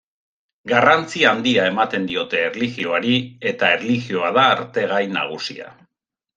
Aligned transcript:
Garrantzi 0.69 1.21
handia 1.31 1.65
ematen 1.73 2.07
diote 2.13 2.41
erlijioari, 2.47 3.21
eta 3.53 3.71
erlijioa 3.77 4.35
da 4.41 4.49
arte-gai 4.57 5.07
nagusia. 5.17 5.73